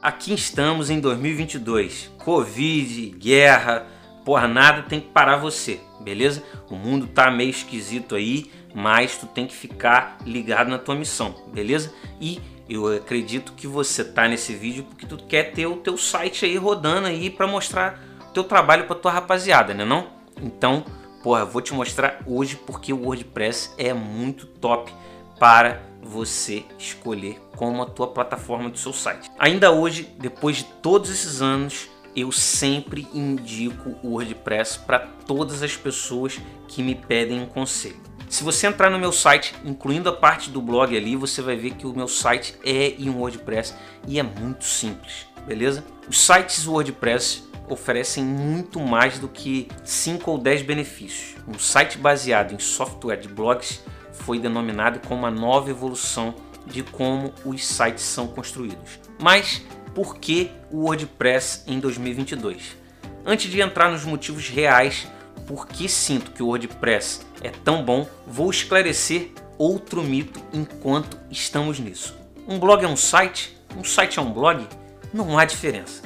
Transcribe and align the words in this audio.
Aqui 0.00 0.32
estamos 0.32 0.90
em 0.90 1.00
2022. 1.00 2.12
Covid, 2.18 3.10
guerra, 3.18 3.84
porra, 4.24 4.46
nada 4.46 4.82
tem 4.82 5.00
que 5.00 5.08
parar 5.08 5.38
você, 5.38 5.80
beleza? 6.00 6.44
O 6.70 6.76
mundo 6.76 7.08
tá 7.08 7.28
meio 7.32 7.50
esquisito 7.50 8.14
aí, 8.14 8.48
mas 8.72 9.16
tu 9.16 9.26
tem 9.26 9.44
que 9.44 9.56
ficar 9.56 10.18
ligado 10.24 10.70
na 10.70 10.78
tua 10.78 10.94
missão, 10.94 11.34
beleza? 11.52 11.92
E 12.20 12.40
eu 12.68 12.86
acredito 12.94 13.54
que 13.54 13.66
você 13.66 14.04
tá 14.04 14.28
nesse 14.28 14.54
vídeo 14.54 14.84
porque 14.84 15.04
tu 15.04 15.16
quer 15.16 15.50
ter 15.50 15.66
o 15.66 15.78
teu 15.78 15.98
site 15.98 16.44
aí 16.44 16.56
rodando 16.56 17.08
aí 17.08 17.28
para 17.28 17.48
mostrar 17.48 18.00
o 18.30 18.32
teu 18.32 18.44
trabalho 18.44 18.84
para 18.84 18.94
tua 18.94 19.10
rapaziada, 19.10 19.74
né 19.74 19.84
não? 19.84 20.06
Então, 20.40 20.84
porra, 21.24 21.44
vou 21.44 21.60
te 21.60 21.74
mostrar 21.74 22.20
hoje 22.24 22.54
porque 22.54 22.92
o 22.92 23.02
WordPress 23.02 23.74
é 23.76 23.92
muito 23.92 24.46
top 24.46 24.94
para 25.40 25.87
você 26.02 26.64
escolher 26.78 27.40
como 27.56 27.82
a 27.82 27.86
tua 27.86 28.08
plataforma 28.08 28.70
do 28.70 28.78
seu 28.78 28.92
site. 28.92 29.30
Ainda 29.38 29.70
hoje, 29.70 30.08
depois 30.18 30.58
de 30.58 30.64
todos 30.64 31.10
esses 31.10 31.42
anos, 31.42 31.88
eu 32.14 32.32
sempre 32.32 33.06
indico 33.12 33.96
o 34.02 34.12
WordPress 34.12 34.78
para 34.78 34.98
todas 34.98 35.62
as 35.62 35.76
pessoas 35.76 36.40
que 36.66 36.82
me 36.82 36.94
pedem 36.94 37.40
um 37.40 37.46
conselho. 37.46 38.00
Se 38.28 38.44
você 38.44 38.66
entrar 38.66 38.90
no 38.90 38.98
meu 38.98 39.12
site, 39.12 39.54
incluindo 39.64 40.08
a 40.08 40.12
parte 40.12 40.50
do 40.50 40.60
blog 40.60 40.94
ali, 40.94 41.16
você 41.16 41.40
vai 41.40 41.56
ver 41.56 41.70
que 41.70 41.86
o 41.86 41.94
meu 41.94 42.08
site 42.08 42.54
é 42.62 42.90
em 42.90 43.08
WordPress 43.08 43.74
e 44.06 44.18
é 44.18 44.22
muito 44.22 44.64
simples, 44.64 45.26
beleza? 45.46 45.84
Os 46.08 46.20
sites 46.20 46.66
WordPress 46.66 47.48
oferecem 47.68 48.24
muito 48.24 48.80
mais 48.80 49.18
do 49.18 49.28
que 49.28 49.68
5 49.84 50.30
ou 50.30 50.38
10 50.38 50.62
benefícios. 50.62 51.36
Um 51.46 51.58
site 51.58 51.98
baseado 51.98 52.52
em 52.52 52.58
software 52.58 53.16
de 53.16 53.28
blogs 53.28 53.82
foi 54.28 54.38
denominado 54.38 55.00
como 55.08 55.24
a 55.24 55.30
nova 55.30 55.70
evolução 55.70 56.34
de 56.66 56.82
como 56.82 57.32
os 57.46 57.66
sites 57.66 58.04
são 58.04 58.28
construídos. 58.28 59.00
Mas 59.18 59.64
por 59.94 60.18
que 60.18 60.50
o 60.70 60.82
WordPress 60.82 61.62
em 61.66 61.80
2022? 61.80 62.76
Antes 63.24 63.50
de 63.50 63.62
entrar 63.62 63.90
nos 63.90 64.04
motivos 64.04 64.46
reais 64.50 65.08
por 65.46 65.66
que 65.66 65.88
sinto 65.88 66.30
que 66.32 66.42
o 66.42 66.48
WordPress 66.48 67.22
é 67.42 67.48
tão 67.48 67.82
bom, 67.82 68.06
vou 68.26 68.50
esclarecer 68.50 69.30
outro 69.56 70.02
mito 70.02 70.42
enquanto 70.52 71.18
estamos 71.30 71.80
nisso. 71.80 72.14
Um 72.46 72.58
blog 72.58 72.84
é 72.84 72.88
um 72.88 72.96
site? 72.96 73.56
Um 73.78 73.82
site 73.82 74.18
é 74.18 74.22
um 74.22 74.30
blog? 74.30 74.68
Não 75.10 75.38
há 75.38 75.46
diferença. 75.46 76.02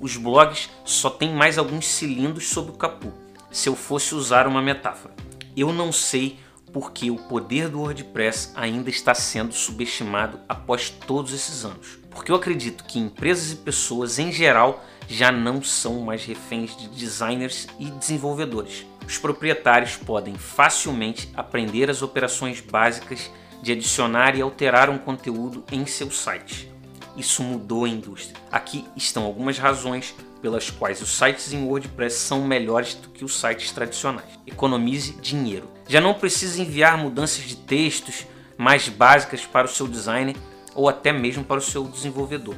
Os 0.00 0.16
blogs 0.16 0.70
só 0.82 1.10
têm 1.10 1.34
mais 1.34 1.58
alguns 1.58 1.86
cilindros 1.86 2.48
sob 2.48 2.70
o 2.70 2.74
capô, 2.74 3.08
se 3.50 3.68
eu 3.68 3.76
fosse 3.76 4.14
usar 4.14 4.46
uma 4.46 4.62
metáfora. 4.62 5.12
Eu 5.54 5.74
não 5.74 5.92
sei 5.92 6.38
porque 6.76 7.10
o 7.10 7.16
poder 7.16 7.70
do 7.70 7.80
WordPress 7.80 8.52
ainda 8.54 8.90
está 8.90 9.14
sendo 9.14 9.54
subestimado 9.54 10.38
após 10.46 10.90
todos 10.90 11.32
esses 11.32 11.64
anos. 11.64 11.98
Porque 12.10 12.30
eu 12.30 12.36
acredito 12.36 12.84
que 12.84 12.98
empresas 12.98 13.50
e 13.50 13.56
pessoas 13.56 14.18
em 14.18 14.30
geral 14.30 14.84
já 15.08 15.32
não 15.32 15.62
são 15.62 16.00
mais 16.00 16.26
reféns 16.26 16.76
de 16.76 16.86
designers 16.88 17.66
e 17.78 17.86
desenvolvedores. 17.92 18.84
Os 19.06 19.16
proprietários 19.16 19.96
podem 19.96 20.34
facilmente 20.34 21.30
aprender 21.34 21.88
as 21.88 22.02
operações 22.02 22.60
básicas 22.60 23.30
de 23.62 23.72
adicionar 23.72 24.36
e 24.36 24.42
alterar 24.42 24.90
um 24.90 24.98
conteúdo 24.98 25.64
em 25.72 25.86
seu 25.86 26.10
site. 26.10 26.70
Isso 27.16 27.42
mudou 27.42 27.86
a 27.86 27.88
indústria. 27.88 28.38
Aqui 28.52 28.84
estão 28.94 29.24
algumas 29.24 29.56
razões 29.56 30.14
pelas 30.42 30.68
quais 30.68 31.00
os 31.00 31.16
sites 31.16 31.54
em 31.54 31.64
WordPress 31.64 32.18
são 32.18 32.46
melhores 32.46 32.92
do 32.92 33.08
que 33.08 33.24
os 33.24 33.40
sites 33.40 33.72
tradicionais. 33.72 34.38
Economize 34.46 35.12
dinheiro. 35.22 35.75
Já 35.88 36.00
não 36.00 36.14
precisa 36.14 36.60
enviar 36.60 36.98
mudanças 36.98 37.44
de 37.44 37.56
textos 37.56 38.26
mais 38.58 38.88
básicas 38.88 39.44
para 39.44 39.66
o 39.66 39.70
seu 39.70 39.86
designer 39.86 40.36
ou 40.74 40.88
até 40.88 41.12
mesmo 41.12 41.44
para 41.44 41.58
o 41.58 41.62
seu 41.62 41.84
desenvolvedor. 41.84 42.56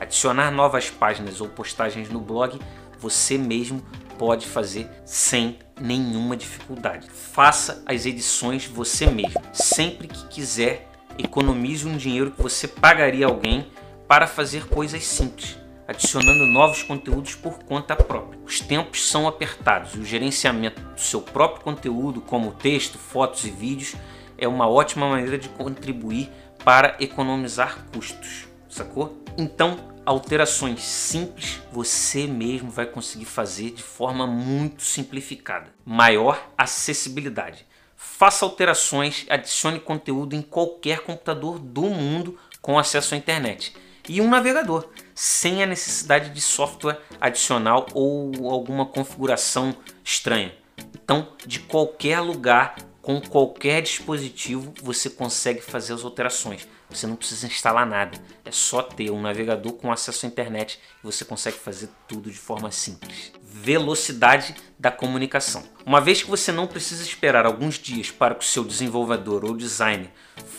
Adicionar 0.00 0.50
novas 0.50 0.88
páginas 0.88 1.40
ou 1.40 1.48
postagens 1.48 2.08
no 2.08 2.20
blog 2.20 2.58
você 2.98 3.38
mesmo 3.38 3.82
pode 4.18 4.46
fazer 4.46 4.88
sem 5.04 5.58
nenhuma 5.80 6.36
dificuldade. 6.36 7.08
Faça 7.10 7.82
as 7.86 8.06
edições 8.06 8.66
você 8.66 9.06
mesmo. 9.06 9.40
Sempre 9.52 10.08
que 10.08 10.26
quiser, 10.26 10.88
economize 11.16 11.86
um 11.86 11.96
dinheiro 11.96 12.32
que 12.32 12.42
você 12.42 12.66
pagaria 12.66 13.26
alguém 13.26 13.70
para 14.08 14.26
fazer 14.26 14.66
coisas 14.66 15.04
simples 15.04 15.56
adicionando 15.88 16.44
novos 16.44 16.82
conteúdos 16.82 17.34
por 17.34 17.60
conta 17.64 17.96
própria. 17.96 18.38
Os 18.44 18.60
tempos 18.60 19.08
são 19.08 19.26
apertados 19.26 19.94
e 19.94 19.98
o 19.98 20.04
gerenciamento 20.04 20.82
do 20.82 21.00
seu 21.00 21.22
próprio 21.22 21.64
conteúdo, 21.64 22.20
como 22.20 22.52
texto, 22.52 22.98
fotos 22.98 23.46
e 23.46 23.50
vídeos, 23.50 23.96
é 24.36 24.46
uma 24.46 24.68
ótima 24.68 25.08
maneira 25.08 25.38
de 25.38 25.48
contribuir 25.48 26.30
para 26.62 26.94
economizar 27.00 27.86
custos, 27.90 28.46
sacou? 28.68 29.24
Então, 29.38 29.78
alterações 30.04 30.82
simples 30.82 31.60
você 31.72 32.26
mesmo 32.26 32.70
vai 32.70 32.84
conseguir 32.84 33.24
fazer 33.24 33.70
de 33.70 33.82
forma 33.82 34.26
muito 34.26 34.82
simplificada. 34.82 35.72
Maior 35.86 36.50
acessibilidade. 36.56 37.66
Faça 37.96 38.44
alterações, 38.44 39.26
adicione 39.28 39.80
conteúdo 39.80 40.36
em 40.36 40.42
qualquer 40.42 41.00
computador 41.00 41.58
do 41.58 41.84
mundo 41.84 42.38
com 42.60 42.78
acesso 42.78 43.14
à 43.14 43.18
internet 43.18 43.74
e 44.08 44.20
um 44.20 44.28
navegador, 44.28 44.88
sem 45.18 45.64
a 45.64 45.66
necessidade 45.66 46.30
de 46.30 46.40
software 46.40 47.00
adicional 47.20 47.88
ou 47.92 48.48
alguma 48.48 48.86
configuração 48.86 49.74
estranha. 50.04 50.54
Então, 50.94 51.32
de 51.44 51.58
qualquer 51.58 52.20
lugar, 52.20 52.76
com 53.02 53.20
qualquer 53.20 53.82
dispositivo, 53.82 54.72
você 54.80 55.10
consegue 55.10 55.60
fazer 55.60 55.92
as 55.94 56.04
alterações. 56.04 56.68
Você 56.88 57.04
não 57.04 57.16
precisa 57.16 57.48
instalar 57.48 57.84
nada, 57.84 58.16
é 58.44 58.52
só 58.52 58.80
ter 58.80 59.10
um 59.10 59.20
navegador 59.20 59.72
com 59.72 59.90
acesso 59.90 60.24
à 60.24 60.28
internet 60.28 60.78
e 61.02 61.06
você 61.06 61.24
consegue 61.24 61.58
fazer 61.58 61.88
tudo 62.06 62.30
de 62.30 62.38
forma 62.38 62.70
simples. 62.70 63.32
Velocidade 63.42 64.54
da 64.78 64.92
comunicação. 64.92 65.64
Uma 65.84 66.00
vez 66.00 66.22
que 66.22 66.30
você 66.30 66.52
não 66.52 66.68
precisa 66.68 67.02
esperar 67.02 67.44
alguns 67.44 67.74
dias 67.76 68.08
para 68.08 68.36
que 68.36 68.44
o 68.44 68.48
seu 68.48 68.62
desenvolvedor 68.62 69.44
ou 69.44 69.56
designer 69.56 70.12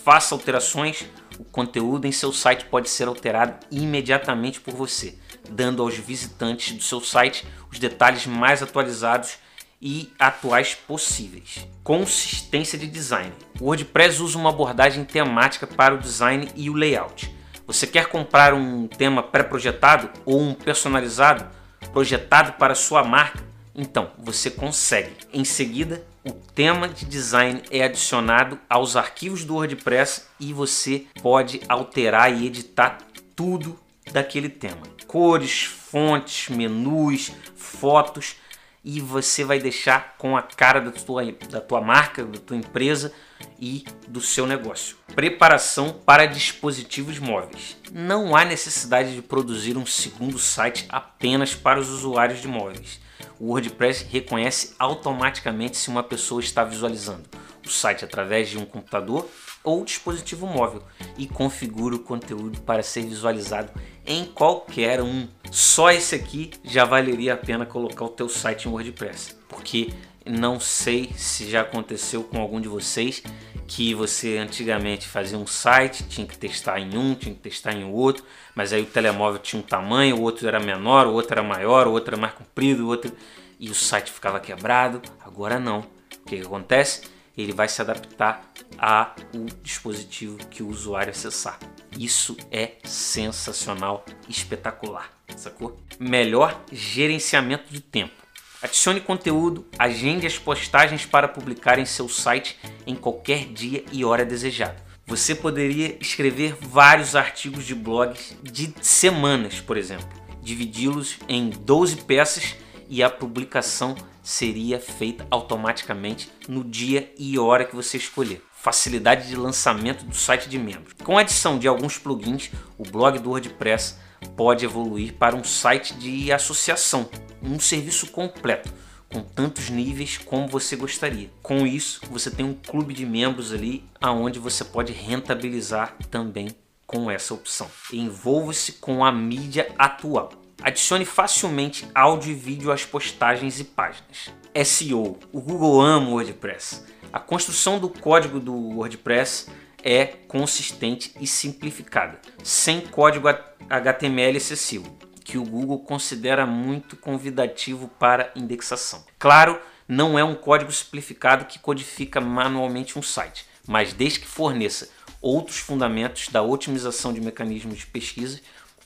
faça 0.03 0.36
alterações, 0.36 1.06
o 1.40 1.46
conteúdo 1.46 2.06
em 2.06 2.12
seu 2.12 2.34
site 2.34 2.66
pode 2.66 2.90
ser 2.90 3.08
alterado 3.08 3.66
imediatamente 3.72 4.60
por 4.60 4.74
você, 4.74 5.18
dando 5.50 5.82
aos 5.82 5.96
visitantes 5.98 6.76
do 6.76 6.84
seu 6.84 7.00
site 7.00 7.48
os 7.72 7.80
detalhes 7.80 8.28
mais 8.28 8.62
atualizados 8.62 9.38
e 9.82 10.12
atuais 10.20 10.76
possíveis. 10.76 11.66
Consistência 11.82 12.78
de 12.78 12.86
design. 12.86 13.32
O 13.60 13.66
WordPress 13.66 14.22
usa 14.22 14.38
uma 14.38 14.50
abordagem 14.50 15.06
temática 15.06 15.66
para 15.66 15.96
o 15.96 16.00
design 16.00 16.52
e 16.56 16.70
o 16.70 16.74
layout. 16.74 17.34
Você 17.66 17.88
quer 17.88 18.08
comprar 18.08 18.54
um 18.54 18.88
tema 18.88 19.24
pré-projetado 19.24 20.10
ou 20.26 20.42
um 20.42 20.54
personalizado 20.54 21.48
projetado 21.94 22.54
para 22.54 22.76
sua 22.76 23.04
marca? 23.04 23.48
Então, 23.74 24.12
você 24.18 24.52
consegue. 24.52 25.14
Em 25.32 25.46
seguida, 25.46 26.04
o 26.24 26.31
tema 26.31 26.88
de 26.88 27.06
design 27.06 27.62
é 27.72 27.84
adicionado 27.84 28.59
aos 28.69 28.96
arquivos 28.96 29.46
do 29.46 29.56
WordPress 29.56 30.28
e 30.40 30.53
você 30.53 31.06
pode 31.22 31.62
alterar 31.68 32.31
e 32.31 32.46
editar 32.46 32.97
tudo 33.35 33.80
daquele 34.12 34.50
tema. 34.50 34.81
Cores, 35.08 35.63
fontes, 35.63 36.50
menus, 36.56 37.31
fotos 37.56 38.35
e 38.84 39.00
você 39.00 39.44
vai 39.44 39.59
deixar 39.59 40.16
com 40.18 40.38
a 40.38 40.41
cara 40.41 40.79
da 40.79 40.91
tua, 40.91 41.31
da 41.50 41.62
tua 41.62 41.81
marca, 41.81 42.24
da 42.24 42.40
tua 42.40 42.58
empresa 42.58 43.13
e 43.59 43.85
do 44.08 44.22
seu 44.22 44.46
negócio. 44.46 44.97
Preparação 45.16 45.94
para 46.06 46.25
dispositivos 46.25 47.19
móveis. 47.19 47.78
Não 47.91 48.35
há 48.35 48.46
necessidade 48.46 49.16
de 49.16 49.22
produzir 49.22 49.78
um 49.78 49.85
segundo 49.85 50.38
site 50.38 50.85
apenas 50.90 51.56
para 51.56 51.79
os 51.79 51.90
usuários 51.90 52.41
de 52.41 52.47
móveis 52.47 53.00
o 53.40 53.47
WordPress 53.47 54.06
reconhece 54.09 54.75
automaticamente 54.78 55.78
se 55.78 55.90
uma 55.90 56.03
pessoa 56.03 56.41
está 56.41 56.63
visualizando 56.63 57.24
o 57.66 57.69
site 57.69 58.03
através 58.03 58.50
de 58.50 58.57
um 58.57 58.66
computador 58.66 59.30
ou 59.63 59.84
dispositivo 59.84 60.47
móvel 60.47 60.81
e 61.18 61.28
configura 61.28 61.96
o 61.96 62.00
conteúdo 62.00 62.59
para 62.62 62.81
ser 62.81 63.03
visualizado 63.03 63.72
em 64.06 64.25
qualquer 64.25 65.02
um. 65.02 65.28
Só 65.52 65.91
esse 65.91 66.16
aqui 66.16 66.52
já 66.64 66.85
valeria 66.85 67.34
a 67.34 67.38
pena 67.38 67.66
colocar 67.66 68.05
o 68.05 68.09
teu 68.09 68.28
site 68.28 68.67
em 68.67 68.72
WordPress, 68.72 69.35
porque 69.47 69.91
não 70.26 70.59
sei 70.59 71.11
se 71.16 71.49
já 71.49 71.61
aconteceu 71.61 72.23
com 72.23 72.40
algum 72.40 72.59
de 72.59 72.67
vocês 72.67 73.23
que 73.70 73.94
você 73.94 74.38
antigamente 74.40 75.08
fazia 75.08 75.38
um 75.38 75.46
site, 75.46 76.04
tinha 76.06 76.26
que 76.26 76.36
testar 76.36 76.80
em 76.80 76.98
um, 76.98 77.14
tinha 77.14 77.36
que 77.36 77.40
testar 77.40 77.72
em 77.72 77.86
outro, 77.86 78.26
mas 78.56 78.74
aí 78.74 78.82
o 78.82 78.86
telemóvel 78.88 79.40
tinha 79.40 79.62
um 79.62 79.64
tamanho, 79.64 80.18
o 80.18 80.22
outro 80.22 80.48
era 80.48 80.60
menor, 80.60 81.06
o 81.06 81.14
outro 81.14 81.34
era 81.34 81.44
maior, 81.44 81.88
o 81.88 81.92
outro 81.92 82.16
era 82.16 82.20
mais 82.20 82.34
comprido, 82.34 82.84
o 82.84 82.88
outro 82.88 83.16
e 83.60 83.70
o 83.70 83.76
site 83.76 84.12
ficava 84.12 84.40
quebrado. 84.40 85.00
Agora 85.24 85.60
não. 85.60 85.82
O 85.82 86.26
que, 86.26 86.38
que 86.38 86.42
acontece? 86.42 87.04
Ele 87.38 87.54
vai 87.54 87.70
se 87.70 87.80
adaptar 87.80 88.44
ao 88.76 89.16
dispositivo 89.62 90.38
que 90.48 90.64
o 90.64 90.68
usuário 90.68 91.12
acessar. 91.12 91.60
Isso 91.98 92.36
é 92.52 92.74
sensacional, 92.84 94.04
espetacular, 94.28 95.12
sacou? 95.38 95.80
Melhor 96.00 96.60
gerenciamento 96.72 97.72
de 97.72 97.82
tempo. 97.82 98.14
Adicione 98.61 99.00
conteúdo, 99.00 99.66
agende 99.78 100.28
as 100.28 100.38
postagens 100.38 101.06
para 101.06 101.29
publicar 101.29 101.79
em 101.79 101.85
seu 101.85 102.09
site 102.09 102.59
em 102.85 102.94
qualquer 102.94 103.46
dia 103.46 103.85
e 103.90 104.03
hora 104.03 104.26
desejado. 104.26 104.82
Você 105.08 105.34
poderia 105.34 105.97
escrever 106.02 106.58
vários 106.59 107.16
artigos 107.16 107.66
de 107.66 107.73
blogs 107.73 108.35
de 108.44 108.73
semanas, 108.82 109.61
por 109.61 109.78
exemplo, 109.78 110.08
dividi-los 110.41 111.16
em 111.29 111.50
12 111.50 111.97
peças 112.02 112.56
e 112.90 113.02
a 113.02 113.09
publicação 113.09 113.96
seria 114.22 114.78
feita 114.78 115.26
automaticamente 115.32 116.29
no 116.47 116.61
dia 116.61 117.14
e 117.17 117.40
hora 117.40 117.64
que 117.64 117.76
você 117.76 117.96
escolher. 117.96 118.44
Facilidade 118.52 119.29
de 119.29 119.38
lançamento 119.38 120.03
do 120.03 120.16
site 120.16 120.50
de 120.50 120.59
membros. 120.59 120.94
Com 121.02 121.17
a 121.17 121.22
adição 121.22 121.58
de 121.58 121.67
alguns 121.67 121.97
plugins, 121.97 122.52
o 122.78 122.84
blog 122.84 123.20
do 123.20 123.29
WordPress 123.29 123.96
pode 124.35 124.66
evoluir 124.66 125.14
para 125.14 125.35
um 125.35 125.46
site 125.46 125.94
de 125.94 126.29
associação, 126.32 127.09
um 127.41 127.59
serviço 127.59 128.08
completo 128.08 128.74
com 129.12 129.22
tantos 129.22 129.70
níveis 129.70 130.18
como 130.18 130.47
você 130.47 130.76
gostaria. 130.76 131.30
Com 131.41 131.66
isso, 131.66 132.02
você 132.09 132.30
tem 132.30 132.46
um 132.46 132.53
clube 132.53 132.94
de 132.94 133.06
membros 133.06 133.52
ali 133.52 133.84
aonde 134.00 134.40
você 134.40 134.64
pode 134.64 134.94
rentabilizar 134.94 135.96
também 136.09 136.50
com 136.86 137.09
essa 137.09 137.34
opção. 137.34 137.70
Envolva-se 137.91 138.74
com 138.74 139.03
a 139.03 139.12
mídia 139.12 139.74
atual. 139.78 140.32
Adicione 140.62 141.06
facilmente 141.06 141.88
áudio 141.96 142.32
e 142.32 142.36
vídeo 142.36 142.72
às 142.72 142.86
postagens 142.86 143.59
e 143.59 143.64
páginas. 143.64 144.32
SEO. 144.66 145.18
O 145.32 145.42
Google 145.42 145.82
ama 145.82 146.09
o 146.09 146.14
WordPress. 146.14 146.84
A 147.12 147.20
construção 147.20 147.80
do 147.80 147.90
código 147.90 148.40
do 148.40 148.53
WordPress 148.53 149.50
é 149.84 150.06
consistente 150.06 151.14
e 151.20 151.26
simplificada, 151.26 152.20
sem 152.44 152.82
código 152.82 153.28
HTML 153.70 154.35
excessivo 154.35 155.00
que 155.29 155.37
o 155.37 155.43
Google 155.43 155.78
considera 155.78 156.43
muito 156.43 156.97
convidativo 156.97 157.87
para 157.99 158.31
indexação. 158.35 159.05
Claro, 159.20 159.61
não 159.87 160.17
é 160.17 160.23
um 160.23 160.34
código 160.34 160.72
simplificado 160.72 161.46
que 161.46 161.59
codifica 161.59 162.20
manualmente 162.20 162.97
um 162.97 163.03
site, 163.03 163.46
mas 163.67 163.93
desde 163.93 164.22
que 164.22 164.26
forneça 164.26 164.90
outros 165.22 165.59
fundamentos 165.59 166.29
da 166.29 166.41
otimização 166.41 167.14
de 167.14 167.22
mecanismos 167.22 167.78
de 167.78 167.85
pesquisa, 167.85 168.41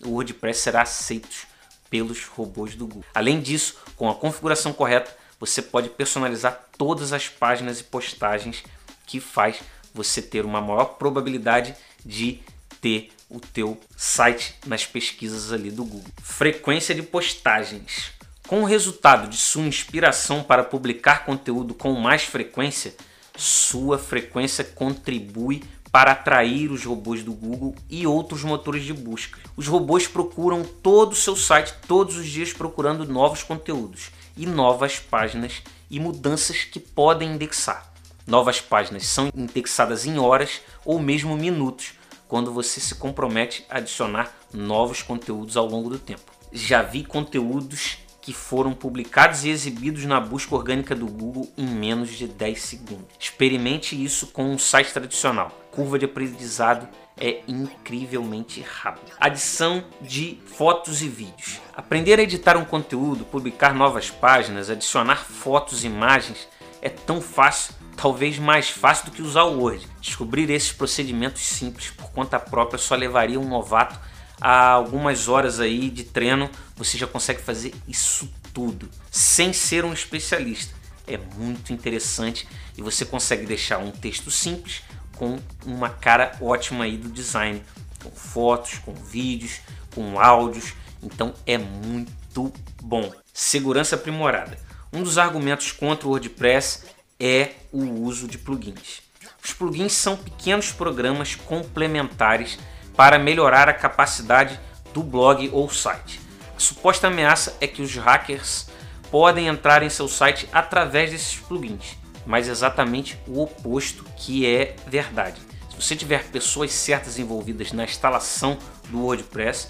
o 0.05 0.09
WordPress 0.09 0.59
será 0.59 0.81
aceito 0.81 1.47
pelos 1.89 2.25
robôs 2.25 2.75
do 2.75 2.87
Google. 2.87 3.05
Além 3.15 3.39
disso, 3.39 3.77
com 3.95 4.09
a 4.09 4.15
configuração 4.15 4.73
correta, 4.73 5.15
você 5.39 5.61
pode 5.61 5.87
personalizar 5.87 6.65
todas 6.77 7.13
as 7.13 7.29
páginas 7.29 7.79
e 7.79 7.85
postagens 7.85 8.65
que 9.05 9.21
faz 9.21 9.61
você 9.93 10.21
ter 10.21 10.43
uma 10.43 10.59
maior 10.59 10.97
probabilidade 10.97 11.73
de 12.05 12.41
ter 12.83 13.11
o 13.29 13.39
teu 13.39 13.79
site 13.95 14.55
nas 14.67 14.85
pesquisas 14.85 15.53
ali 15.53 15.71
do 15.71 15.85
Google. 15.85 16.11
Frequência 16.21 16.93
de 16.93 17.01
postagens. 17.01 18.11
Com 18.45 18.61
o 18.61 18.65
resultado 18.65 19.29
de 19.29 19.37
sua 19.37 19.63
inspiração 19.63 20.43
para 20.43 20.65
publicar 20.65 21.25
conteúdo 21.25 21.73
com 21.73 21.93
mais 21.93 22.23
frequência, 22.23 22.93
sua 23.37 23.97
frequência 23.97 24.65
contribui 24.65 25.63
para 25.93 26.11
atrair 26.11 26.71
os 26.71 26.83
robôs 26.83 27.23
do 27.23 27.31
Google 27.31 27.73
e 27.89 28.05
outros 28.05 28.43
motores 28.43 28.83
de 28.83 28.93
busca. 28.93 29.39
Os 29.55 29.67
robôs 29.67 30.05
procuram 30.05 30.63
todo 30.63 31.13
o 31.13 31.15
seu 31.15 31.37
site 31.37 31.73
todos 31.87 32.17
os 32.17 32.27
dias 32.27 32.51
procurando 32.51 33.05
novos 33.05 33.43
conteúdos 33.43 34.11
e 34.35 34.45
novas 34.45 34.99
páginas 34.99 35.61
e 35.89 35.99
mudanças 36.01 36.65
que 36.65 36.81
podem 36.81 37.35
indexar. 37.35 37.93
Novas 38.27 38.59
páginas 38.59 39.05
são 39.05 39.29
indexadas 39.35 40.05
em 40.05 40.17
horas 40.17 40.61
ou 40.83 40.99
mesmo 40.99 41.37
minutos, 41.37 41.93
quando 42.33 42.51
você 42.51 42.79
se 42.79 42.95
compromete 42.95 43.63
a 43.69 43.77
adicionar 43.77 44.33
novos 44.51 45.03
conteúdos 45.03 45.55
ao 45.55 45.67
longo 45.67 45.87
do 45.87 45.99
tempo. 45.99 46.31
Já 46.51 46.81
vi 46.81 47.03
conteúdos 47.03 47.99
que 48.23 48.33
foram 48.33 48.73
publicados 48.73 49.45
e 49.45 49.49
exibidos 49.49 50.03
na 50.05 50.19
busca 50.19 50.55
orgânica 50.55 50.95
do 50.95 51.05
Google 51.05 51.47
em 51.55 51.67
menos 51.67 52.09
de 52.09 52.27
10 52.27 52.59
segundos. 52.59 53.05
Experimente 53.19 54.03
isso 54.03 54.25
com 54.25 54.45
um 54.45 54.57
site 54.57 54.91
tradicional. 54.91 55.51
Curva 55.69 55.99
de 55.99 56.05
aprendizado 56.05 56.89
é 57.19 57.43
incrivelmente 57.47 58.61
rápida. 58.61 59.11
Adição 59.19 59.83
de 60.01 60.39
fotos 60.47 61.03
e 61.03 61.07
vídeos. 61.07 61.61
Aprender 61.75 62.17
a 62.17 62.23
editar 62.23 62.57
um 62.57 62.65
conteúdo, 62.65 63.25
publicar 63.25 63.75
novas 63.75 64.09
páginas, 64.09 64.71
adicionar 64.71 65.23
fotos 65.23 65.83
e 65.83 65.87
imagens 65.87 66.47
é 66.83 66.89
tão 66.89 67.21
fácil 67.21 67.73
talvez 67.95 68.37
mais 68.37 68.69
fácil 68.69 69.05
do 69.05 69.11
que 69.11 69.21
usar 69.21 69.43
o 69.43 69.57
Word. 69.57 69.87
Descobrir 70.01 70.49
esses 70.49 70.73
procedimentos 70.73 71.41
simples 71.41 71.89
por 71.91 72.11
conta 72.11 72.37
própria 72.37 72.77
só 72.77 72.93
levaria 72.93 73.39
um 73.39 73.47
novato 73.47 73.97
a 74.41 74.71
algumas 74.71 75.29
horas 75.29 75.61
aí 75.61 75.89
de 75.89 76.03
treino. 76.03 76.49
Você 76.75 76.97
já 76.97 77.07
consegue 77.07 77.41
fazer 77.41 77.73
isso 77.87 78.29
tudo 78.53 78.89
sem 79.09 79.53
ser 79.53 79.85
um 79.85 79.93
especialista. 79.93 80.75
É 81.07 81.17
muito 81.17 81.71
interessante 81.71 82.47
e 82.77 82.81
você 82.81 83.05
consegue 83.05 83.45
deixar 83.45 83.77
um 83.77 83.91
texto 83.91 84.29
simples 84.29 84.83
com 85.15 85.39
uma 85.65 85.89
cara 85.89 86.35
ótima 86.41 86.83
aí 86.83 86.97
do 86.97 87.07
design, 87.07 87.63
com 88.03 88.11
fotos, 88.11 88.79
com 88.79 88.93
vídeos, 88.93 89.61
com 89.95 90.19
áudios. 90.19 90.73
Então 91.01 91.33
é 91.45 91.57
muito 91.57 92.51
bom. 92.81 93.09
Segurança 93.33 93.95
aprimorada. 93.95 94.57
Um 94.95 95.01
dos 95.01 95.17
argumentos 95.17 95.71
contra 95.71 96.07
o 96.07 96.11
WordPress 96.11 96.83
é 97.19 97.53
o 97.71 97.83
uso 97.83 98.27
de 98.27 98.37
plugins. 98.37 99.01
Os 99.43 99.51
plugins 99.51 99.93
são 99.93 100.15
pequenos 100.15 100.71
programas 100.71 101.33
complementares 101.33 102.59
para 102.95 103.17
melhorar 103.17 103.67
a 103.67 103.73
capacidade 103.73 104.59
do 104.93 105.01
blog 105.01 105.49
ou 105.51 105.67
site. 105.67 106.21
A 106.55 106.59
suposta 106.59 107.07
ameaça 107.07 107.57
é 107.59 107.65
que 107.65 107.81
os 107.81 107.95
hackers 107.95 108.67
podem 109.09 109.47
entrar 109.47 109.81
em 109.81 109.89
seu 109.89 110.07
site 110.07 110.47
através 110.53 111.09
desses 111.09 111.37
plugins, 111.37 111.97
mas 112.23 112.47
exatamente 112.47 113.17
o 113.27 113.41
oposto 113.41 114.05
que 114.15 114.45
é 114.45 114.75
verdade. 114.85 115.41
Se 115.71 115.75
você 115.75 115.95
tiver 115.95 116.23
pessoas 116.25 116.71
certas 116.71 117.17
envolvidas 117.17 117.71
na 117.71 117.83
instalação 117.83 118.59
do 118.89 118.99
WordPress, 118.99 119.69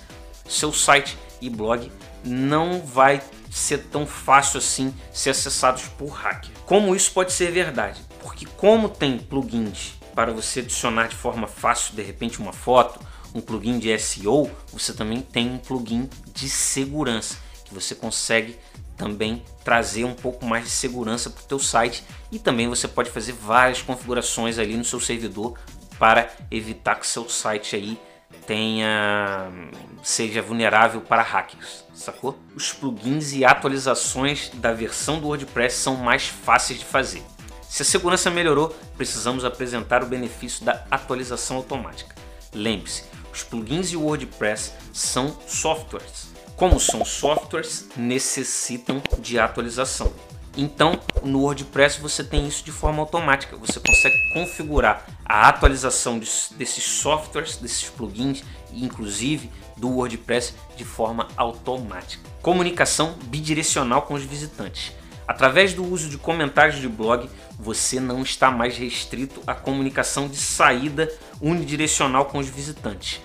seu 0.49 0.73
site 0.73 1.17
e 1.39 1.49
blog 1.49 1.89
não 2.25 2.81
vai 2.81 3.21
ser 3.53 3.77
tão 3.85 4.05
fácil 4.05 4.57
assim 4.57 4.93
ser 5.11 5.29
acessados 5.29 5.83
por 5.89 6.09
hacker. 6.09 6.51
Como 6.65 6.95
isso 6.95 7.11
pode 7.11 7.31
ser 7.31 7.51
verdade? 7.51 8.01
Porque 8.19 8.45
como 8.45 8.89
tem 8.89 9.19
plugins 9.19 9.93
para 10.15 10.31
você 10.31 10.59
adicionar 10.59 11.07
de 11.07 11.15
forma 11.15 11.47
fácil 11.47 11.95
de 11.95 12.01
repente 12.01 12.39
uma 12.39 12.53
foto, 12.53 12.99
um 13.33 13.41
plugin 13.41 13.77
de 13.77 13.97
SEO, 13.97 14.49
você 14.71 14.93
também 14.93 15.21
tem 15.21 15.51
um 15.51 15.57
plugin 15.57 16.09
de 16.33 16.49
segurança 16.49 17.37
que 17.65 17.73
você 17.73 17.93
consegue 17.93 18.57
também 18.97 19.43
trazer 19.63 20.03
um 20.03 20.13
pouco 20.13 20.45
mais 20.45 20.65
de 20.65 20.69
segurança 20.71 21.29
para 21.29 21.43
o 21.43 21.45
teu 21.45 21.59
site 21.59 22.03
e 22.31 22.39
também 22.39 22.67
você 22.67 22.87
pode 22.87 23.09
fazer 23.09 23.33
várias 23.33 23.81
configurações 23.81 24.57
ali 24.57 24.75
no 24.75 24.85
seu 24.85 24.99
servidor 24.99 25.57
para 25.97 26.31
evitar 26.51 26.95
que 26.95 27.07
seu 27.07 27.29
site 27.29 27.75
aí 27.75 27.99
tenha 28.45 29.51
seja 30.03 30.41
vulnerável 30.41 31.01
para 31.01 31.21
hackers, 31.21 31.85
sacou? 31.93 32.37
Os 32.55 32.73
plugins 32.73 33.31
e 33.31 33.45
atualizações 33.45 34.49
da 34.55 34.73
versão 34.73 35.19
do 35.19 35.27
WordPress 35.27 35.77
são 35.77 35.95
mais 35.95 36.27
fáceis 36.27 36.79
de 36.79 36.85
fazer. 36.85 37.23
Se 37.61 37.81
a 37.81 37.85
segurança 37.85 38.29
melhorou, 38.29 38.75
precisamos 38.97 39.45
apresentar 39.45 40.03
o 40.03 40.07
benefício 40.07 40.63
da 40.65 40.85
atualização 40.91 41.57
automática. 41.57 42.13
Lembre-se, 42.53 43.05
os 43.33 43.43
plugins 43.43 43.91
e 43.91 43.97
o 43.97 44.03
WordPress 44.03 44.73
são 44.91 45.35
softwares. 45.47 46.31
Como 46.55 46.79
são 46.79 47.03
softwares, 47.03 47.89
necessitam 47.97 49.01
de 49.17 49.39
atualização. 49.39 50.13
Então, 50.55 50.99
no 51.23 51.41
WordPress 51.41 51.99
você 51.99 52.23
tem 52.23 52.47
isso 52.47 52.63
de 52.63 52.71
forma 52.71 52.99
automática. 52.99 53.57
Você 53.57 53.79
consegue 53.79 54.15
configurar 54.33 55.05
a 55.25 55.47
atualização 55.49 56.19
desses 56.19 56.83
softwares, 56.83 57.57
desses 57.57 57.89
plugins, 57.89 58.43
inclusive 58.71 59.49
do 59.75 59.89
WordPress 59.89 60.53
de 60.77 60.83
forma 60.83 61.27
automática. 61.35 62.23
Comunicação 62.41 63.15
bidirecional 63.25 64.03
com 64.03 64.13
os 64.13 64.23
visitantes. 64.23 64.93
Através 65.27 65.73
do 65.73 65.83
uso 65.83 66.09
de 66.09 66.17
comentários 66.17 66.79
de 66.79 66.87
blog, 66.87 67.29
você 67.57 67.99
não 67.99 68.21
está 68.21 68.51
mais 68.51 68.77
restrito 68.77 69.41
à 69.47 69.55
comunicação 69.55 70.27
de 70.27 70.35
saída 70.35 71.11
unidirecional 71.41 72.25
com 72.25 72.39
os 72.39 72.49
visitantes. 72.49 73.21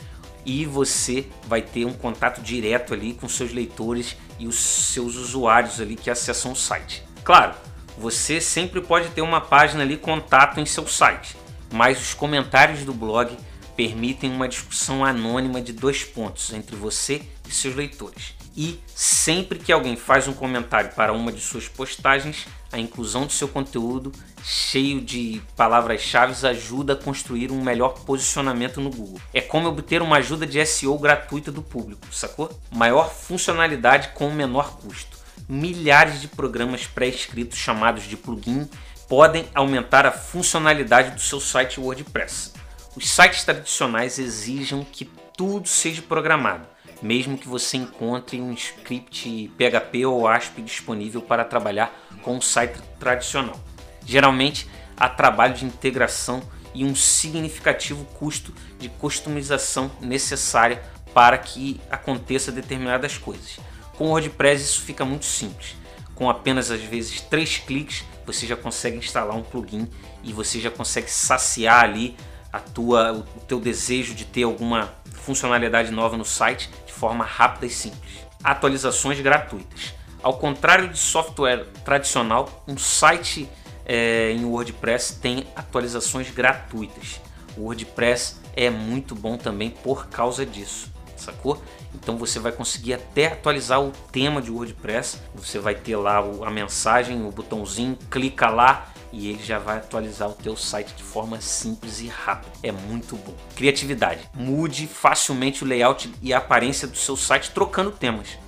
E 0.47 0.65
você 0.65 1.27
vai 1.47 1.61
ter 1.61 1.85
um 1.85 1.93
contato 1.93 2.41
direto 2.41 2.95
ali 2.95 3.13
com 3.13 3.29
seus 3.29 3.53
leitores 3.53 4.17
e 4.39 4.47
os 4.47 4.59
seus 4.59 5.17
usuários 5.17 5.81
ali 5.81 5.97
que 5.97 6.09
acessam 6.09 6.53
o 6.53 6.57
site. 6.57 7.08
Claro, 7.29 7.55
você 7.99 8.41
sempre 8.41 8.81
pode 8.81 9.11
ter 9.11 9.21
uma 9.21 9.39
página 9.39 9.83
ali 9.83 9.99
contato 9.99 10.61
em 10.61 10.65
seu 10.65 10.89
site, 10.89 11.37
mas 11.71 12.01
os 12.01 12.15
comentários 12.15 12.87
do 12.87 12.95
blog 12.95 13.37
permitem 13.77 14.33
uma 14.33 14.49
discussão 14.49 15.05
anônima 15.05 15.61
de 15.61 15.75
dois 15.75 16.03
pontos 16.03 16.55
entre 16.55 16.75
você 16.75 17.21
e 17.47 17.53
seus 17.53 17.75
leitores. 17.75 18.33
E 18.57 18.81
sempre 18.87 19.59
que 19.59 19.71
alguém 19.71 19.95
faz 19.95 20.27
um 20.27 20.33
comentário 20.33 20.91
para 20.95 21.13
uma 21.13 21.31
de 21.31 21.43
suas 21.43 21.69
postagens, 21.69 22.47
a 22.73 22.79
inclusão 22.79 23.27
do 23.27 23.33
seu 23.33 23.47
conteúdo 23.47 24.11
cheio 24.43 24.99
de 24.99 25.43
palavras-chave 25.55 26.47
ajuda 26.47 26.95
a 26.95 26.97
construir 26.97 27.53
um 27.53 27.63
melhor 27.63 27.91
posicionamento 28.07 28.81
no 28.81 28.89
Google. 28.89 29.21
É 29.35 29.43
como 29.43 29.69
obter 29.69 30.01
uma 30.01 30.17
ajuda 30.17 30.47
de 30.47 30.65
SEO 30.65 30.99
gratuita 30.99 31.53
do 31.53 31.61
público, 31.61 32.07
sacou? 32.11 32.51
Maior 32.71 33.13
funcionalidade 33.13 34.13
com 34.15 34.31
menor 34.31 34.79
custo 34.79 35.18
milhares 35.49 36.21
de 36.21 36.29
programas 36.29 36.87
pré-escritos 36.87 37.59
chamados 37.59 38.05
de 38.05 38.17
plugin 38.17 38.69
podem 39.09 39.47
aumentar 39.55 40.05
a 40.05 40.13
funcionalidade 40.13 41.13
do 41.13 41.21
seu 41.21 41.41
site 41.41 41.81
WordPress. 41.81 42.53
Os 42.95 43.09
sites 43.09 43.45
tradicionais 43.45 44.19
exigem 44.19 44.85
que 44.85 45.07
tudo 45.37 45.67
seja 45.67 46.03
programado, 46.03 46.67
mesmo 47.01 47.39
que 47.39 47.49
você 47.49 47.79
encontre 47.79 48.41
um 48.41 48.53
script 48.53 49.51
PHP 49.57 50.05
ou 50.05 50.29
ASP 50.29 50.61
disponível 50.61 51.23
para 51.23 51.45
trabalhar 51.45 51.93
com 52.23 52.37
um 52.37 52.41
site 52.41 52.79
tradicional. 52.99 53.59
Geralmente, 54.05 54.69
há 54.97 55.09
trabalho 55.09 55.55
de 55.55 55.65
integração 55.65 56.43
e 56.75 56.85
um 56.85 56.95
significativo 56.95 58.05
custo 58.19 58.53
de 58.79 58.89
customização 58.89 59.91
necessária 60.01 60.83
para 61.15 61.39
que 61.39 61.81
aconteça 61.91 62.53
determinadas 62.53 63.17
coisas. 63.17 63.59
Com 63.99 64.05
o 64.05 64.09
WordPress 64.11 64.63
isso 64.63 64.83
fica 64.83 65.05
muito 65.05 65.25
simples. 65.25 65.75
Com 66.15 66.31
apenas 66.31 66.71
às 66.71 66.81
vezes 66.81 67.21
três 67.21 67.59
cliques 67.59 68.05
você 68.25 68.47
já 68.47 68.57
consegue 68.57 68.97
instalar 68.97 69.37
um 69.37 69.43
plugin 69.43 69.89
e 70.23 70.33
você 70.33 70.61
já 70.61 70.71
consegue 70.71 71.11
saciar 71.11 71.83
ali 71.83 72.17
a 72.53 72.61
tua, 72.61 73.27
o 73.37 73.41
teu 73.41 73.59
desejo 73.59 74.15
de 74.15 74.25
ter 74.25 74.45
alguma 74.45 74.95
funcionalidade 75.13 75.91
nova 75.91 76.17
no 76.17 76.25
site 76.25 76.71
de 76.87 76.93
forma 76.93 77.25
rápida 77.25 77.67
e 77.67 77.71
simples. 77.71 78.13
Atualizações 78.43 79.21
gratuitas. 79.21 79.93
Ao 80.23 80.39
contrário 80.39 80.89
de 80.89 80.99
software 80.99 81.65
tradicional, 81.85 82.65
um 82.69 82.79
site 82.79 83.49
é, 83.85 84.31
em 84.31 84.45
WordPress 84.45 85.19
tem 85.21 85.45
atualizações 85.57 86.31
gratuitas. 86.31 87.21
O 87.57 87.63
WordPress 87.63 88.37
é 88.55 88.71
muito 88.71 89.17
bom 89.17 89.37
também 89.37 89.71
por 89.71 90.07
causa 90.07 90.47
disso, 90.47 90.93
sacou? 91.33 91.63
Então 91.95 92.17
você 92.17 92.39
vai 92.39 92.53
conseguir 92.53 92.95
até 92.95 93.27
atualizar 93.27 93.81
o 93.83 93.93
tema 94.13 94.41
de 94.41 94.51
WordPress. 94.51 95.19
Você 95.35 95.59
vai 95.59 95.75
ter 95.75 95.97
lá 95.97 96.19
a 96.19 96.51
mensagem, 96.51 97.27
o 97.27 97.31
botãozinho, 97.31 97.97
clica 98.11 98.49
lá 98.49 98.89
e 99.13 99.31
ele 99.31 99.43
já 99.43 99.59
vai 99.59 99.79
atualizar 99.79 100.29
o 100.29 100.35
teu 100.35 100.57
site 100.57 100.95
de 100.95 101.03
forma 101.03 101.41
simples 101.41 102.01
e 102.01 102.09
rápida. 102.09 102.53
É 102.63 102.73
muito 102.73 103.17
bom. 103.17 103.35
Criatividade. 103.57 104.29
Mude 104.35 104.87
facilmente 104.87 105.65
o 105.65 105.67
layout 105.67 106.13
e 106.21 106.33
a 106.33 106.39
aparência 106.39 106.87
do 106.87 106.97
seu 106.97 107.17
site 107.17 107.51
trocando 107.51 107.91
temas. 107.91 108.39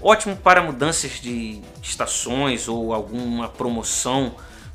Ótimo 0.00 0.36
para 0.36 0.62
mudanças 0.62 1.12
de 1.20 1.62
estações 1.80 2.68
ou 2.68 2.92
alguma 2.92 3.48
promoção 3.48 4.34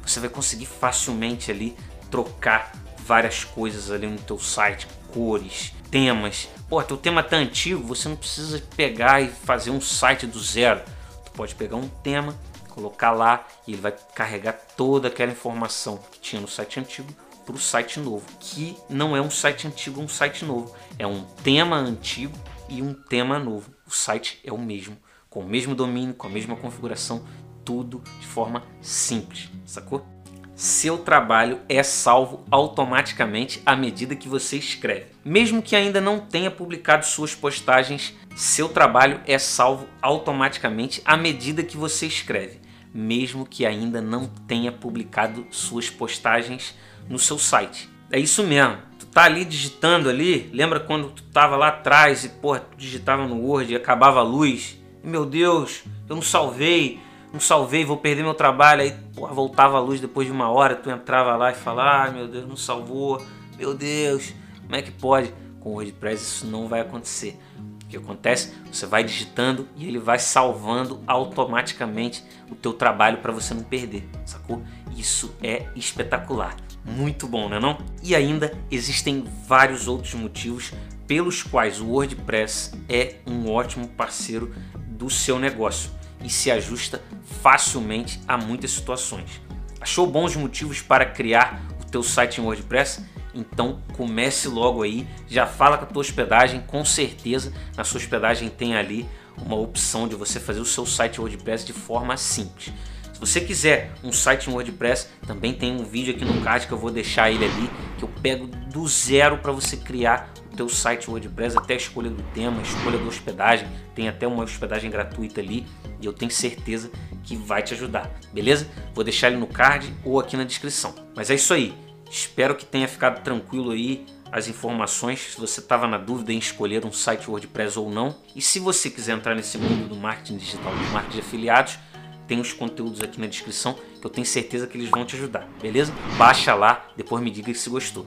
você 0.09 0.21
vai 0.21 0.29
conseguir 0.29 0.65
facilmente 0.65 1.51
ali 1.51 1.75
trocar 2.09 2.71
várias 2.99 3.43
coisas 3.43 3.91
ali 3.91 4.07
no 4.07 4.19
teu 4.19 4.39
site, 4.39 4.87
cores, 5.13 5.73
temas. 5.91 6.47
Pô, 6.69 6.81
teu 6.83 6.97
tema 6.97 7.23
tá 7.23 7.37
antigo, 7.37 7.83
você 7.83 8.09
não 8.09 8.15
precisa 8.15 8.61
pegar 8.75 9.21
e 9.21 9.29
fazer 9.29 9.71
um 9.71 9.81
site 9.81 10.27
do 10.27 10.39
zero. 10.39 10.81
Tu 11.25 11.31
pode 11.31 11.55
pegar 11.55 11.77
um 11.77 11.87
tema, 11.87 12.35
colocar 12.69 13.11
lá 13.11 13.47
e 13.65 13.73
ele 13.73 13.81
vai 13.81 13.93
carregar 14.13 14.53
toda 14.75 15.07
aquela 15.07 15.31
informação 15.31 15.97
que 16.11 16.19
tinha 16.19 16.41
no 16.41 16.47
site 16.47 16.79
antigo 16.79 17.13
para 17.45 17.55
o 17.55 17.59
site 17.59 17.99
novo, 17.99 18.25
que 18.41 18.75
não 18.89 19.15
é 19.15 19.21
um 19.21 19.31
site 19.31 19.67
antigo, 19.67 20.01
um 20.01 20.07
site 20.07 20.43
novo, 20.43 20.75
é 20.99 21.07
um 21.07 21.23
tema 21.43 21.77
antigo 21.77 22.37
e 22.67 22.81
um 22.81 22.93
tema 22.93 23.39
novo. 23.39 23.71
O 23.85 23.91
site 23.91 24.39
é 24.43 24.51
o 24.51 24.57
mesmo, 24.57 24.97
com 25.29 25.39
o 25.39 25.47
mesmo 25.47 25.73
domínio, 25.73 26.13
com 26.13 26.27
a 26.27 26.29
mesma 26.29 26.57
configuração, 26.57 27.25
tudo 27.63 28.03
de 28.19 28.27
forma 28.27 28.63
simples, 28.81 29.49
sacou? 29.65 30.16
Seu 30.57 30.97
trabalho 30.97 31.59
é 31.69 31.83
salvo 31.83 32.43
automaticamente 32.49 33.61
à 33.63 33.75
medida 33.75 34.15
que 34.15 34.27
você 34.27 34.57
escreve. 34.57 35.05
Mesmo 35.23 35.61
que 35.61 35.75
ainda 35.75 36.01
não 36.01 36.19
tenha 36.19 36.49
publicado 36.49 37.05
suas 37.05 37.35
postagens, 37.35 38.15
seu 38.35 38.67
trabalho 38.67 39.21
é 39.27 39.37
salvo 39.37 39.87
automaticamente 40.01 40.99
à 41.05 41.15
medida 41.15 41.61
que 41.61 41.77
você 41.77 42.07
escreve. 42.07 42.59
Mesmo 42.91 43.45
que 43.45 43.67
ainda 43.67 44.01
não 44.01 44.25
tenha 44.25 44.71
publicado 44.71 45.45
suas 45.51 45.91
postagens 45.91 46.73
no 47.07 47.19
seu 47.19 47.37
site. 47.37 47.87
É 48.11 48.19
isso 48.19 48.43
mesmo. 48.43 48.79
Tu 48.97 49.05
tá 49.05 49.25
ali 49.25 49.45
digitando 49.45 50.09
ali, 50.09 50.49
lembra 50.51 50.79
quando 50.79 51.11
tu 51.11 51.21
tava 51.25 51.55
lá 51.55 51.67
atrás 51.67 52.25
e 52.25 52.29
porra, 52.29 52.61
tu 52.61 52.75
digitava 52.77 53.27
no 53.27 53.43
Word 53.43 53.73
e 53.73 53.75
acabava 53.75 54.21
a 54.21 54.23
luz? 54.23 54.75
Meu 55.03 55.23
Deus, 55.23 55.83
eu 56.09 56.15
não 56.15 56.23
salvei 56.23 56.99
não 57.37 57.41
salvei, 57.41 57.85
vou 57.85 57.97
perder 57.97 58.23
meu 58.23 58.33
trabalho. 58.33 58.81
Aí, 58.81 58.91
porra, 59.13 59.33
voltava 59.33 59.77
a 59.77 59.79
luz 59.79 60.01
depois 60.01 60.25
de 60.25 60.33
uma 60.33 60.49
hora, 60.49 60.75
tu 60.75 60.89
entrava 60.89 61.35
lá 61.35 61.51
e 61.51 61.55
falava, 61.55 62.03
ai 62.05 62.11
meu 62.11 62.27
Deus, 62.27 62.47
não 62.47 62.57
salvou, 62.57 63.23
meu 63.57 63.75
Deus, 63.75 64.33
como 64.63 64.75
é 64.75 64.81
que 64.81 64.91
pode? 64.91 65.31
Com 65.59 65.69
o 65.69 65.73
WordPress 65.73 66.23
isso 66.23 66.47
não 66.47 66.67
vai 66.67 66.81
acontecer. 66.81 67.39
O 67.83 67.87
que 67.87 67.95
acontece? 67.95 68.53
Você 68.71 68.85
vai 68.85 69.03
digitando 69.03 69.67
e 69.75 69.87
ele 69.87 69.99
vai 69.99 70.19
salvando 70.19 70.99
automaticamente 71.07 72.23
o 72.49 72.55
teu 72.55 72.73
trabalho 72.73 73.19
para 73.19 73.31
você 73.31 73.53
não 73.53 73.63
perder, 73.63 74.09
sacou? 74.25 74.61
Isso 74.95 75.33
é 75.41 75.67
espetacular, 75.75 76.57
muito 76.83 77.27
bom, 77.27 77.47
né 77.47 77.59
não? 77.59 77.77
E 78.01 78.15
ainda 78.15 78.51
existem 78.71 79.23
vários 79.47 79.87
outros 79.87 80.15
motivos 80.15 80.73
pelos 81.05 81.43
quais 81.43 81.79
o 81.79 81.87
WordPress 81.87 82.73
é 82.89 83.17
um 83.25 83.49
ótimo 83.49 83.87
parceiro 83.87 84.53
do 84.87 85.09
seu 85.09 85.39
negócio 85.39 85.96
e 86.23 86.29
se 86.29 86.49
ajusta 86.51 87.01
facilmente 87.41 88.19
a 88.27 88.37
muitas 88.37 88.71
situações. 88.71 89.41
Achou 89.79 90.07
bons 90.07 90.35
motivos 90.35 90.81
para 90.81 91.05
criar 91.05 91.61
o 91.81 91.85
teu 91.85 92.03
site 92.03 92.41
em 92.41 92.43
WordPress? 92.43 93.03
Então 93.33 93.81
comece 93.95 94.47
logo 94.47 94.81
aí, 94.81 95.07
já 95.27 95.45
fala 95.45 95.77
com 95.77 95.85
a 95.85 95.87
tua 95.87 96.01
hospedagem, 96.01 96.61
com 96.61 96.83
certeza 96.83 97.53
na 97.75 97.83
sua 97.83 97.99
hospedagem 97.99 98.49
tem 98.49 98.75
ali 98.75 99.07
uma 99.37 99.55
opção 99.55 100.07
de 100.07 100.15
você 100.15 100.39
fazer 100.39 100.59
o 100.59 100.65
seu 100.65 100.85
site 100.85 101.21
WordPress 101.21 101.65
de 101.65 101.73
forma 101.73 102.17
simples. 102.17 102.73
Se 103.13 103.19
você 103.19 103.41
quiser 103.41 103.91
um 104.03 104.11
site 104.11 104.49
em 104.49 104.53
WordPress, 104.53 105.07
também 105.25 105.53
tem 105.53 105.71
um 105.71 105.83
vídeo 105.83 106.15
aqui 106.15 106.23
no 106.23 106.41
card 106.41 106.67
que 106.67 106.71
eu 106.71 106.77
vou 106.77 106.91
deixar 106.91 107.31
ele 107.31 107.45
ali, 107.45 107.69
que 107.97 108.03
eu 108.03 108.09
pego 108.21 108.45
do 108.45 108.87
zero 108.87 109.39
para 109.39 109.51
você 109.51 109.77
criar 109.77 110.31
teu 110.57 110.67
site 110.67 111.09
WordPress, 111.09 111.57
até 111.57 111.75
a 111.75 111.77
escolha 111.77 112.09
do 112.09 112.21
tema, 112.33 112.59
a 112.59 112.63
escolha 112.63 112.97
da 112.97 113.05
hospedagem, 113.05 113.67
tem 113.95 114.09
até 114.09 114.27
uma 114.27 114.43
hospedagem 114.43 114.89
gratuita 114.89 115.39
ali 115.39 115.65
e 116.01 116.05
eu 116.05 116.11
tenho 116.11 116.31
certeza 116.31 116.91
que 117.23 117.35
vai 117.35 117.61
te 117.61 117.73
ajudar, 117.75 118.11
beleza? 118.33 118.67
Vou 118.93 119.03
deixar 119.03 119.27
ele 119.27 119.37
no 119.37 119.47
card 119.47 119.93
ou 120.03 120.19
aqui 120.19 120.35
na 120.35 120.43
descrição. 120.43 120.93
Mas 121.15 121.29
é 121.29 121.35
isso 121.35 121.53
aí, 121.53 121.73
espero 122.09 122.55
que 122.55 122.65
tenha 122.65 122.87
ficado 122.87 123.23
tranquilo 123.23 123.71
aí 123.71 124.05
as 124.29 124.49
informações, 124.49 125.19
se 125.33 125.39
você 125.39 125.61
estava 125.61 125.87
na 125.87 125.97
dúvida 125.97 126.33
em 126.33 126.37
escolher 126.37 126.85
um 126.85 126.91
site 126.91 127.29
WordPress 127.29 127.79
ou 127.79 127.89
não. 127.89 128.15
E 128.35 128.41
se 128.41 128.59
você 128.59 128.89
quiser 128.89 129.13
entrar 129.13 129.35
nesse 129.35 129.57
mundo 129.57 129.87
do 129.87 129.95
marketing 129.95 130.37
digital, 130.37 130.73
do 130.75 130.91
marketing 130.91 131.15
de 131.15 131.19
afiliados, 131.21 131.79
tem 132.27 132.41
os 132.41 132.51
conteúdos 132.51 133.01
aqui 133.01 133.21
na 133.21 133.27
descrição 133.27 133.73
que 133.73 134.05
eu 134.05 134.09
tenho 134.09 134.27
certeza 134.27 134.67
que 134.67 134.77
eles 134.77 134.89
vão 134.89 135.05
te 135.05 135.15
ajudar, 135.15 135.47
beleza? 135.61 135.93
Baixa 136.17 136.53
lá, 136.53 136.89
depois 136.97 137.23
me 137.23 137.31
diga 137.31 137.53
se 137.53 137.69
gostou. 137.69 138.05